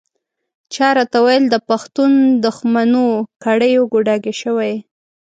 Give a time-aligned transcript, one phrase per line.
[0.73, 2.11] چا راته ویل د پښتون
[2.45, 3.05] دښمنو
[3.43, 4.77] کړیو ګوډاګی شوی یې.